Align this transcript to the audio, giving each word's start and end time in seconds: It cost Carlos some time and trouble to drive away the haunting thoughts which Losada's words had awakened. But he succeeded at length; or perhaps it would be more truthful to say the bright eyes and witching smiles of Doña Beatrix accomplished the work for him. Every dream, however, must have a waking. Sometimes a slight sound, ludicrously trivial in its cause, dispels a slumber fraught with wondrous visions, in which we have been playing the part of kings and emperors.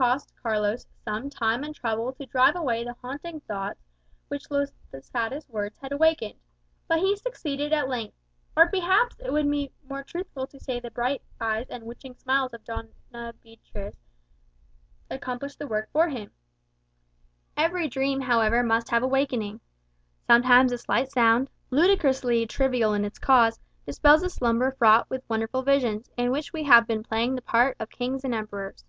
It - -
cost 0.04 0.32
Carlos 0.40 0.86
some 1.04 1.28
time 1.28 1.64
and 1.64 1.74
trouble 1.74 2.12
to 2.12 2.24
drive 2.26 2.54
away 2.54 2.84
the 2.84 2.94
haunting 3.02 3.40
thoughts 3.40 3.82
which 4.28 4.48
Losada's 4.48 5.48
words 5.48 5.76
had 5.78 5.90
awakened. 5.90 6.36
But 6.86 7.00
he 7.00 7.16
succeeded 7.16 7.72
at 7.72 7.88
length; 7.88 8.14
or 8.56 8.68
perhaps 8.68 9.18
it 9.18 9.32
would 9.32 9.50
be 9.50 9.72
more 9.88 10.04
truthful 10.04 10.46
to 10.46 10.60
say 10.60 10.78
the 10.78 10.92
bright 10.92 11.20
eyes 11.40 11.66
and 11.68 11.82
witching 11.82 12.14
smiles 12.14 12.54
of 12.54 12.62
Doña 12.62 12.92
Beatrix 13.42 13.96
accomplished 15.10 15.58
the 15.58 15.66
work 15.66 15.90
for 15.90 16.08
him. 16.08 16.30
Every 17.56 17.88
dream, 17.88 18.20
however, 18.20 18.62
must 18.62 18.90
have 18.90 19.02
a 19.02 19.08
waking. 19.08 19.58
Sometimes 20.28 20.70
a 20.70 20.78
slight 20.78 21.10
sound, 21.10 21.50
ludicrously 21.70 22.46
trivial 22.46 22.94
in 22.94 23.04
its 23.04 23.18
cause, 23.18 23.58
dispels 23.84 24.22
a 24.22 24.30
slumber 24.30 24.70
fraught 24.70 25.10
with 25.10 25.28
wondrous 25.28 25.50
visions, 25.64 26.08
in 26.16 26.30
which 26.30 26.52
we 26.52 26.62
have 26.62 26.86
been 26.86 27.02
playing 27.02 27.34
the 27.34 27.42
part 27.42 27.76
of 27.80 27.90
kings 27.90 28.22
and 28.22 28.32
emperors. 28.32 28.84